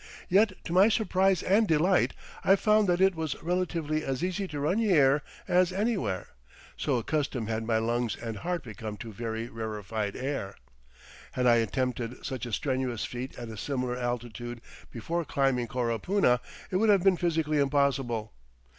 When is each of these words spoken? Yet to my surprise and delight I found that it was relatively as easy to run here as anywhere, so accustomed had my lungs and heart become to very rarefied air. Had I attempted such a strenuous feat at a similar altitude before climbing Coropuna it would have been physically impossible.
Yet 0.29 0.53
to 0.63 0.73
my 0.73 0.89
surprise 0.89 1.43
and 1.43 1.67
delight 1.67 2.15
I 2.43 2.55
found 2.55 2.87
that 2.89 2.99
it 2.99 3.13
was 3.13 3.35
relatively 3.43 4.03
as 4.03 4.23
easy 4.23 4.47
to 4.47 4.59
run 4.59 4.79
here 4.79 5.21
as 5.47 5.71
anywhere, 5.71 6.29
so 6.75 6.97
accustomed 6.97 7.49
had 7.49 7.67
my 7.67 7.77
lungs 7.77 8.15
and 8.15 8.37
heart 8.37 8.63
become 8.63 8.97
to 8.97 9.13
very 9.13 9.47
rarefied 9.47 10.15
air. 10.15 10.55
Had 11.33 11.45
I 11.45 11.57
attempted 11.57 12.25
such 12.25 12.47
a 12.47 12.51
strenuous 12.51 13.05
feat 13.05 13.37
at 13.37 13.49
a 13.49 13.57
similar 13.57 13.95
altitude 13.95 14.61
before 14.89 15.23
climbing 15.23 15.67
Coropuna 15.67 16.39
it 16.71 16.77
would 16.77 16.89
have 16.89 17.03
been 17.03 17.15
physically 17.15 17.59
impossible. 17.59 18.33